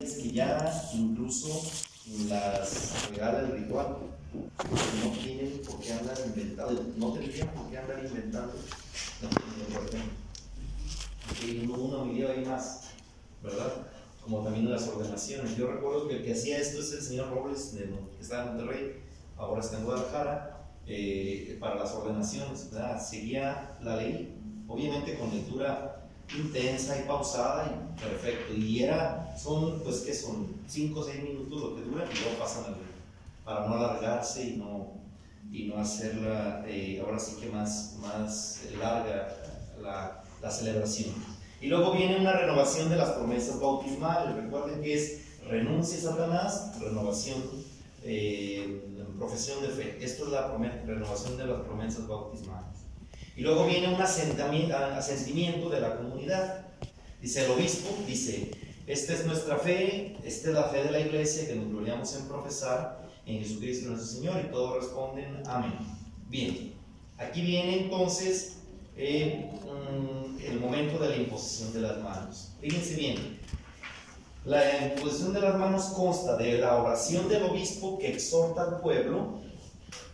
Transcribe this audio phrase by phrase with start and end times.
[0.00, 1.62] es que ya incluso
[2.28, 3.98] las reglas del ritual
[5.04, 8.54] no tienen por qué andar inventando, no tendrían por qué andar inventando,
[9.22, 11.46] no tienen por qué.
[11.46, 12.84] Y una humildad hay más,
[13.42, 13.88] ¿verdad?
[14.22, 15.56] Como también las ordenaciones.
[15.56, 19.02] Yo recuerdo que el que hacía esto es el señor Robles, que está en Monterrey,
[19.36, 23.00] ahora está en Guadalajara, eh, para las ordenaciones, ¿verdad?
[23.06, 24.34] seguía la ley,
[24.66, 28.54] obviamente con lectura intensa y pausada y perfecto.
[28.54, 32.38] Y era, son, pues que son 5 o 6 minutos lo que dura y luego
[32.38, 32.76] pasan al
[33.44, 34.92] para no alargarse y no,
[35.50, 39.28] y no hacerla eh, ahora sí que más, más larga
[39.80, 41.14] la, la, celebración.
[41.60, 44.36] Y luego viene una renovación de las promesas bautismales.
[44.36, 47.42] Recuerden que es renuncia a Satanás, renovación,
[48.04, 48.82] eh,
[49.18, 49.98] profesión de fe.
[50.00, 52.79] Esto es la renovación de las promesas bautismales.
[53.40, 56.66] Y luego viene un asentimiento de la comunidad.
[57.22, 58.50] Dice el obispo, dice,
[58.86, 62.28] esta es nuestra fe, esta es la fe de la iglesia que nos gloriamos en
[62.28, 65.72] profesar en Jesucristo nuestro Señor y todos responden amén.
[66.28, 66.74] Bien,
[67.16, 68.58] aquí viene entonces
[68.94, 69.48] eh,
[70.46, 72.52] el momento de la imposición de las manos.
[72.60, 73.38] Fíjense bien,
[74.44, 79.40] la imposición de las manos consta de la oración del obispo que exhorta al pueblo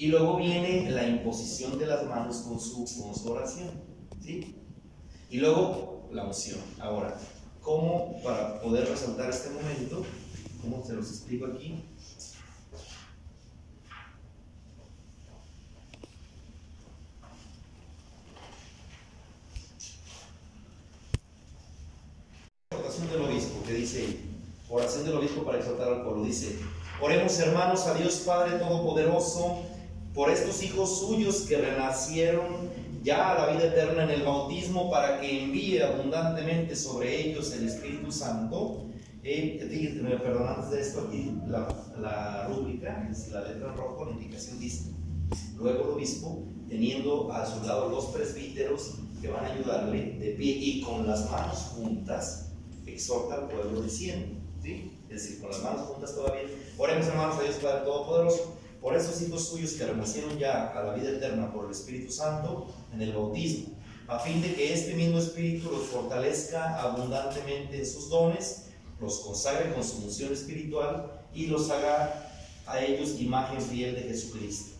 [0.00, 3.68] y luego viene la imposición de las manos con su, con oración.
[4.18, 4.56] ¿sí?
[5.28, 6.58] Y luego la unción.
[6.78, 7.20] Ahora,
[7.60, 10.06] ¿cómo para poder resaltar este momento?
[10.62, 11.84] ¿Cómo se los explico aquí?
[22.70, 24.20] Oración del obispo, que dice,
[24.70, 26.58] oración del obispo para exaltar al pueblo, dice,
[27.02, 29.62] oremos hermanos a Dios Padre Todopoderoso,
[30.14, 32.70] por estos hijos suyos que renacieron
[33.02, 37.68] ya a la vida eterna en el bautismo para que envíe abundantemente sobre ellos el
[37.68, 38.86] Espíritu Santo.
[39.22, 41.68] Eh, perdón, antes de esto aquí la,
[42.00, 44.92] la rúbrica, la letra en rojo, la indicación dice,
[45.56, 50.56] luego el obispo, teniendo a su lado los presbíteros que van a ayudarle de pie
[50.58, 52.52] y con las manos juntas,
[52.86, 54.92] exhorta al pueblo diciendo, ¿sí?
[55.08, 56.42] es decir, con las manos juntas todavía,
[56.78, 60.94] oremos hermanos a Dios Padre Todopoderoso, por esos hijos suyos que renacieron ya a la
[60.94, 63.74] vida eterna por el Espíritu Santo en el bautismo,
[64.08, 68.64] a fin de que este mismo Espíritu los fortalezca abundantemente en sus dones,
[69.00, 72.30] los consagre con su unción espiritual y los haga
[72.66, 74.72] a ellos imagen fiel de Jesucristo.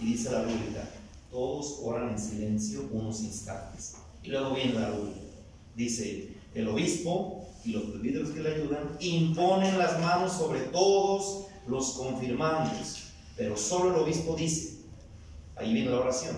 [0.00, 0.88] Y dice la rúbrica,
[1.30, 3.94] todos oran en silencio unos instantes.
[4.22, 5.20] Y luego viene la rúbrica.
[5.74, 11.90] Dice, el obispo y los presbíteros que le ayudan imponen las manos sobre todos los
[11.92, 13.07] confirmantes
[13.38, 14.80] pero solo el obispo dice,
[15.54, 16.36] ahí viene la oración,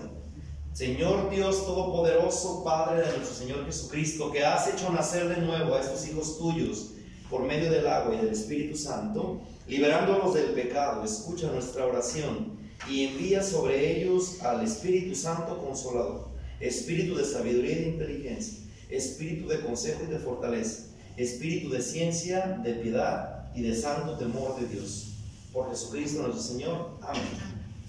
[0.71, 5.81] Señor Dios Todopoderoso, Padre de nuestro Señor Jesucristo, que has hecho nacer de nuevo a
[5.81, 6.91] estos hijos tuyos
[7.29, 12.57] por medio del agua y del Espíritu Santo, liberándolos del pecado, escucha nuestra oración
[12.87, 16.29] y envía sobre ellos al Espíritu Santo Consolador,
[16.59, 20.83] Espíritu de sabiduría y de inteligencia, Espíritu de consejo y de fortaleza,
[21.17, 25.10] Espíritu de ciencia, de piedad y de santo temor de Dios
[25.51, 26.89] por Jesucristo nuestro Señor.
[27.01, 27.23] Amén.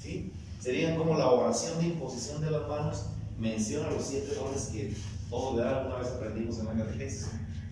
[0.00, 0.32] ¿Sí?
[0.60, 3.04] Serían como la oración de imposición de las manos
[3.38, 4.94] menciona los siete dones que
[5.28, 7.28] todos de alguna vez aprendimos en la catequesis.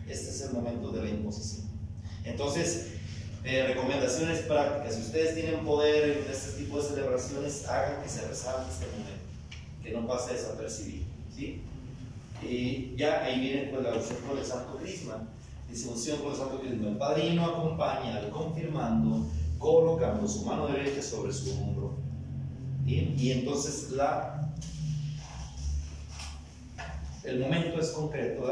[0.09, 1.67] Este es el momento de la imposición.
[2.25, 2.87] Entonces,
[3.45, 4.97] eh, recomendaciones prácticas.
[4.97, 9.25] Si ustedes tienen poder en este tipo de celebraciones, hagan que se resalte este momento,
[9.83, 11.05] que no pase desapercibido.
[11.35, 11.63] ¿sí?
[12.43, 15.29] Y ya ahí viene pues, la unción con el Santo Crisma.
[15.71, 16.89] Dice unción con el Santo Crisma.
[16.89, 19.27] El padrino acompaña al confirmando
[19.61, 21.93] colocando su mano derecha sobre su hombro.
[22.87, 24.53] Y, entonces la,
[27.23, 28.43] el momento es concreto.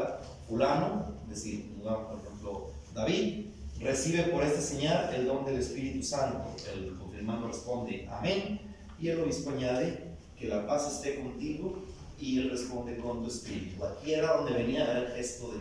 [0.47, 3.47] Fulano, es decir, por ejemplo, David,
[3.81, 6.45] recibe por esta señal el don del Espíritu Santo.
[6.73, 8.61] El confirmando responde amén.
[8.99, 11.83] Y el obispo añade que la paz esté contigo
[12.19, 13.83] y él responde con tu espíritu.
[13.83, 15.53] Aquí era donde venía el gesto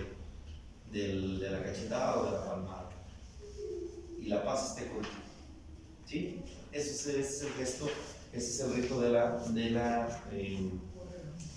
[0.90, 2.90] de, de la cachetada o de la palmada.
[4.20, 5.27] Y la paz esté contigo.
[6.78, 7.88] Ese es, el gesto,
[8.32, 10.70] ese es el rito de la, de la eh,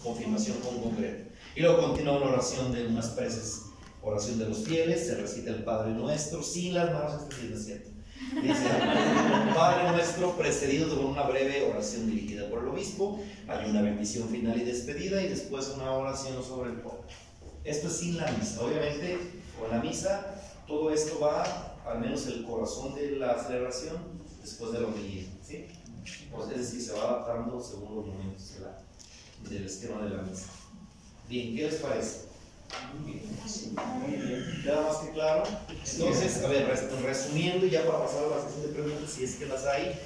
[0.02, 1.30] confirmación con concreto.
[1.56, 3.66] Y luego continúa una oración de unas preces,
[4.02, 7.30] oración de los fieles, se recita el Padre Nuestro, sin las manos.
[7.40, 7.84] Dice,
[9.56, 14.60] Padre Nuestro, precedido de una breve oración dirigida por el obispo, hay una bendición final
[14.60, 17.04] y despedida y después una oración sobre el pueblo.
[17.64, 18.60] Esto es sin la misa.
[18.64, 19.20] Obviamente,
[19.60, 24.82] con la misa, todo esto va, al menos el corazón de la celebración, después de
[24.82, 25.26] la homilía.
[25.46, 25.68] ¿sí?
[26.32, 28.52] Pues, es decir, se va adaptando según los momentos
[29.50, 30.48] del esquema de la misa.
[31.28, 32.32] Bien, ¿qué les parece?
[34.64, 35.44] ¿Queda más que claro?
[35.70, 36.68] Entonces, a ver,
[37.04, 40.00] resumiendo, ya para pasar a la sesión de preguntas, si es que las hay.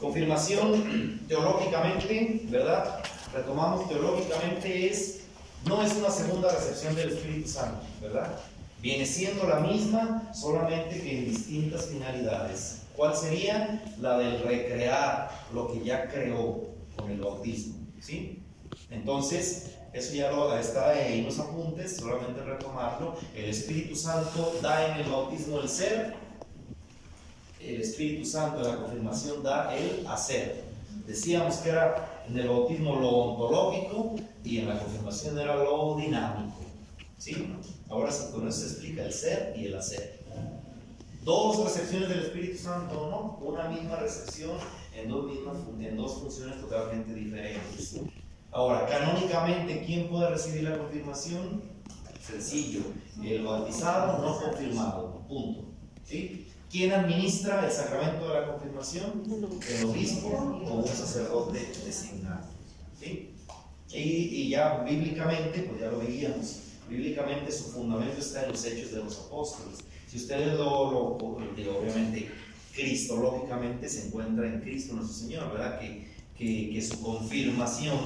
[0.00, 3.02] Confirmación teológicamente, ¿verdad?
[3.34, 5.20] Retomamos teológicamente es,
[5.66, 8.40] no es una segunda recepción del Espíritu Santo, ¿verdad?
[8.80, 12.79] Viene siendo la misma, solamente que en distintas finalidades.
[12.96, 13.82] ¿Cuál sería?
[14.00, 18.42] La del recrear lo que ya creó con el bautismo, ¿sí?
[18.90, 23.16] Entonces, eso ya lo, está en los apuntes, solamente retomarlo.
[23.34, 26.14] El Espíritu Santo da en el bautismo el ser,
[27.60, 30.64] el Espíritu Santo en la confirmación da el hacer.
[31.06, 36.58] Decíamos que era en el bautismo lo ontológico y en la confirmación era lo dinámico.
[37.18, 37.54] ¿Sí?
[37.88, 40.20] Ahora con eso se explica el ser y el hacer.
[41.22, 43.46] Dos recepciones del Espíritu Santo, ¿no?
[43.46, 44.56] Una misma recepción
[44.94, 48.00] en dos, mismas, en dos funciones totalmente diferentes.
[48.50, 51.62] Ahora, canónicamente, ¿quién puede recibir la confirmación?
[52.20, 52.80] Sencillo,
[53.22, 55.64] el bautizado no confirmado, punto.
[56.04, 56.48] ¿Sí?
[56.70, 59.22] ¿Quién administra el sacramento de la confirmación?
[59.26, 62.46] El obispo o un sacerdote designado.
[62.98, 63.34] ¿Sí?
[63.92, 68.92] Y, y, ya bíblicamente, pues ya lo veíamos, bíblicamente su fundamento está en los hechos
[68.92, 69.78] de los apóstoles.
[70.10, 72.30] Si ustedes lo, lo, obviamente,
[72.74, 75.78] cristológicamente se encuentra en Cristo nuestro Señor, ¿verdad?
[75.78, 76.10] Que
[76.40, 77.98] que, su confirmación,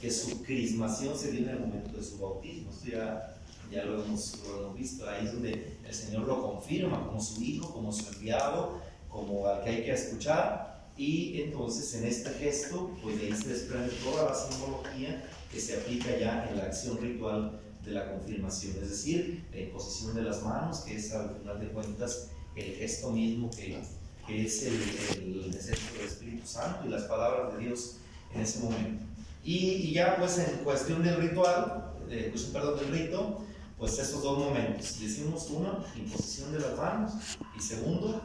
[0.00, 2.70] que su crismación se dio en el momento de su bautismo.
[2.70, 3.36] Esto ya,
[3.70, 5.08] ya lo, hemos, lo hemos visto.
[5.08, 8.80] Ahí es donde el Señor lo confirma como su hijo, como su enviado,
[9.10, 10.88] como al que hay que escuchar.
[10.96, 15.76] Y entonces en este gesto, pues de ahí se desprende toda la simbología que se
[15.76, 20.42] aplica ya en la acción ritual de la confirmación, es decir, la imposición de las
[20.42, 23.80] manos, que es al final de cuentas el gesto mismo que,
[24.26, 24.74] que es el,
[25.16, 27.96] el del Espíritu Santo y las palabras de Dios
[28.34, 29.04] en ese momento.
[29.42, 33.40] Y, ya pues en cuestión del ritual, eh, pues, perdón, del rito,
[33.78, 35.00] pues esos dos momentos.
[35.00, 37.12] Decimos uno, imposición de las manos,
[37.56, 38.20] y segundo,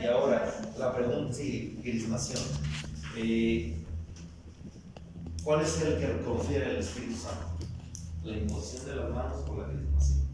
[0.00, 2.42] y ahora la pregunta, sí, crismación.
[3.16, 3.77] Eh,
[5.44, 7.46] ¿Cuál es el que confiere el Espíritu Santo?
[8.24, 10.28] ¿La imposición de las manos o la crismación?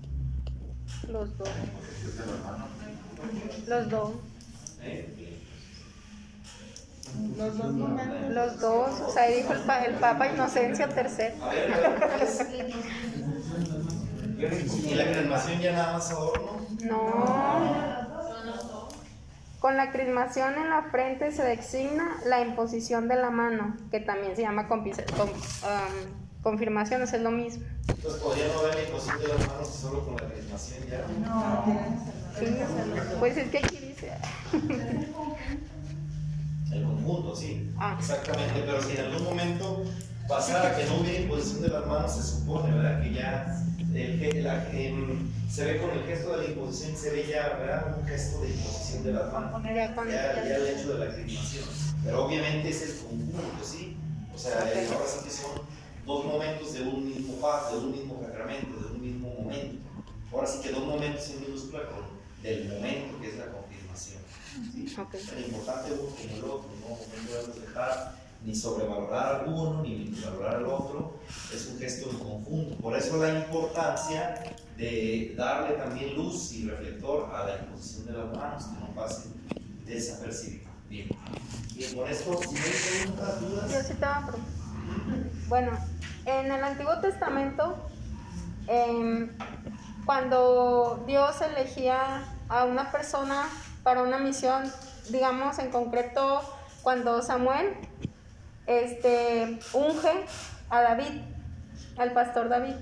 [1.08, 1.48] Los dos.
[3.66, 4.10] Los dos.
[7.36, 7.74] Los dos
[8.30, 11.34] Los dos, o sea, dijo el, el Papa Inocencia III.
[14.90, 16.66] ¿Y la crismación ya nada más adorno?
[16.82, 17.33] No.
[19.64, 24.36] Con la crismación en la frente se designa la imposición de la mano, que también
[24.36, 25.30] se llama con, con,
[26.42, 27.64] confirmación, es lo mismo.
[27.88, 31.06] Entonces, ¿podría no haber imposición de las manos solo con la crismación ya?
[31.26, 31.64] No.
[33.18, 34.12] Pues es que aquí dice.
[36.70, 37.72] El conjunto, sí.
[37.78, 37.96] Ah.
[37.98, 39.84] Exactamente, pero si en algún momento
[40.28, 43.02] pasara que no hubiera imposición de las manos, se supone, ¿verdad?
[43.02, 43.64] Que ya
[43.94, 47.98] em, se ve con el gesto de la imposición, se ve ya, ¿verdad?
[47.98, 49.62] Un gesto de imposición de las manos.
[49.64, 51.64] Ya, ya el hecho de la acreditación.
[52.04, 53.96] Pero obviamente es el conjunto, ¿sí?
[54.34, 55.62] O sea, ahora sí que son
[56.04, 59.84] dos momentos de un mismo paz, de un mismo sacramento, de un mismo momento.
[60.32, 64.20] Ahora sí que dos momentos en minúscula con del momento que es la confirmación.
[64.72, 64.94] ¿sí?
[65.00, 65.20] Okay.
[65.22, 70.14] Tan importante uno como el otro, no, no podemos dejar ni sobrevalorar a uno ni
[70.22, 71.18] valorar al otro,
[71.52, 72.76] es un gesto en conjunto.
[72.76, 74.42] Por eso la importancia
[74.76, 79.28] de darle también luz y reflector a la imposición de las manos, que no pase
[79.84, 80.70] desapercibido.
[80.88, 81.08] Bien.
[81.74, 83.72] Bien, con esto, si hay preguntas, dudas.
[83.72, 84.30] Yo sí te a
[85.48, 85.72] Bueno,
[86.26, 87.76] en el Antiguo Testamento,
[88.68, 89.30] eh,
[90.04, 93.48] cuando Dios elegía a una persona
[93.82, 94.70] para una misión,
[95.10, 96.42] digamos en concreto
[96.82, 97.74] cuando Samuel
[98.66, 100.12] este, unge
[100.70, 101.20] a David,
[101.96, 102.74] al pastor David.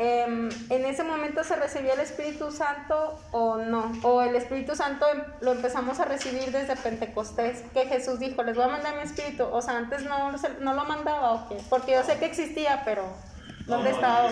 [0.00, 5.04] Em, en ese momento se recibía el Espíritu Santo o no, o el Espíritu Santo
[5.12, 9.02] em, lo empezamos a recibir desde Pentecostés, que Jesús dijo, les voy a mandar mi
[9.02, 10.30] Espíritu, o sea, antes no,
[10.60, 13.02] no lo mandaba o qué, porque yo sé que existía, pero
[13.68, 14.30] ¿Dónde está?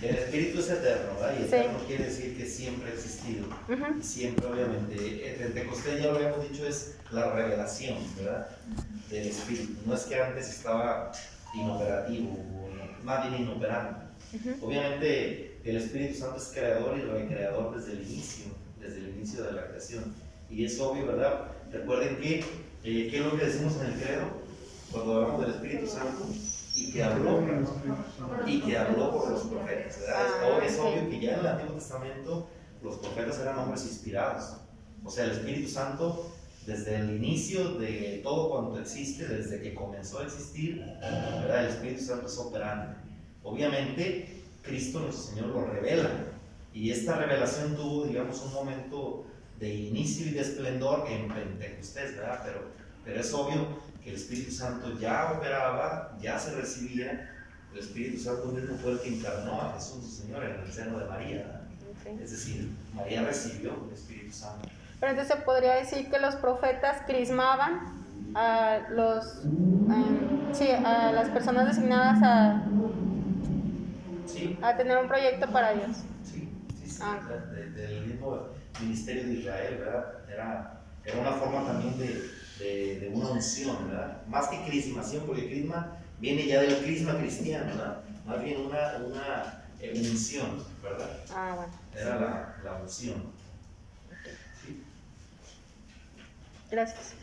[0.00, 1.34] El espíritu es eterno, ¿verdad?
[1.38, 3.46] Y eterno quiere decir que siempre ha existido.
[4.00, 5.30] Siempre, obviamente.
[5.30, 8.48] El Pentecostés, ya lo habíamos dicho, es la revelación, ¿verdad?
[9.10, 9.74] Del espíritu.
[9.84, 11.12] No es que antes estaba
[11.54, 12.38] inoperativo,
[13.04, 14.06] más bien inoperante.
[14.62, 18.46] Obviamente, el Espíritu Santo es creador y recreador desde el inicio,
[18.80, 20.14] desde el inicio de la creación.
[20.50, 21.44] Y es obvio, ¿verdad?
[21.70, 22.40] Recuerden que,
[22.84, 24.48] eh, ¿qué es lo que decimos en el credo?
[24.90, 26.26] Cuando hablamos del Espíritu Santo
[26.78, 27.42] y que habló
[28.46, 29.98] y que habló por los profetas.
[30.08, 32.48] Ah, es obvio que ya en el Antiguo Testamento
[32.82, 34.56] los profetas eran hombres inspirados.
[35.04, 36.32] O sea, el Espíritu Santo
[36.66, 42.26] desde el inicio de todo cuanto existe, desde que comenzó a existir, el Espíritu Santo
[42.26, 42.94] es operante.
[43.42, 46.10] obviamente Cristo nuestro Señor lo revela.
[46.74, 49.24] Y esta revelación tuvo, digamos, un momento
[49.58, 52.42] de inicio y de esplendor en Pentecostés, ¿verdad?
[52.44, 52.60] Pero,
[53.04, 53.66] pero es obvio
[54.08, 57.34] que el Espíritu Santo ya operaba, ya se recibía.
[57.72, 60.98] El Espíritu Santo mismo fue el que encarnó a Jesús, su Señor, en el seno
[60.98, 61.60] de María.
[62.20, 64.68] Es decir, María recibió el Espíritu Santo.
[64.98, 67.98] Pero entonces se podría decir que los profetas crismaban
[68.34, 72.64] a los em, sí, a las personas designadas a,
[74.26, 74.58] sí.
[74.62, 75.98] a tener un proyecto para Dios.
[76.24, 76.48] Sí,
[76.82, 77.00] sí, sí.
[77.02, 77.20] Ah.
[77.76, 78.48] del mismo
[78.80, 80.14] ministerio de Israel, ¿verdad?
[80.28, 84.26] Era, era una forma también de, de, de, una unción, ¿verdad?
[84.26, 88.00] Más que crismación, porque crisma viene ya del crisma cristiano, ¿verdad?
[88.26, 91.10] Más bien una, una eh, unción, ¿verdad?
[91.32, 91.72] Ah, bueno.
[91.94, 93.32] Era la, la unción.
[94.64, 94.82] Sí.
[96.70, 97.14] Gracias.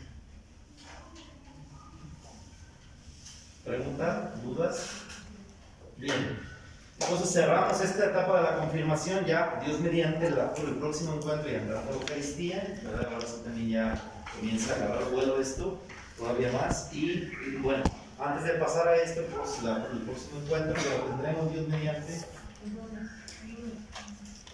[3.64, 4.32] ¿Pregunta?
[4.42, 4.90] ¿Dudas?
[5.96, 6.38] Bien.
[7.00, 11.90] Entonces cerramos esta etapa de la confirmación ya, Dios mediante, el próximo encuentro y entrando
[11.90, 13.12] a la Eucaristía, ¿verdad?
[13.12, 14.00] ahora también ya
[14.38, 15.78] comienza a agarrar vuelo esto,
[16.18, 16.92] todavía más.
[16.92, 17.30] Y,
[17.62, 17.82] bueno,
[18.18, 22.24] antes de pasar a esto, pues el próximo encuentro que lo tendremos Dios mediante.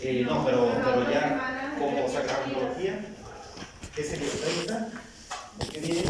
[0.01, 3.05] Eh, no, pero, pero ya como sacramentología,
[3.95, 4.29] ¿qué sería?
[4.29, 4.89] ¿30?
[5.71, 6.03] ¿Qué viene?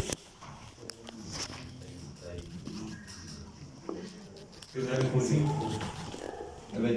[4.73, 5.82] Que